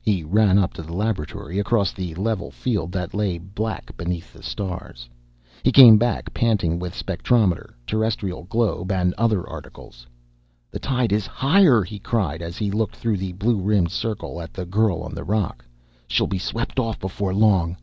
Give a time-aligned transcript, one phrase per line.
[0.00, 4.42] He ran up to the laboratory, across the level field that lay black beneath the
[4.42, 5.08] stars.
[5.62, 10.04] He came back, panting, with spectrometer, terrestrial globe, and other articles.
[10.72, 14.52] "The tide is higher!" he cried as he looked through the blue rimmed circle at
[14.52, 15.64] the girl on the rock.
[16.08, 17.76] "She'll be swept off before long!"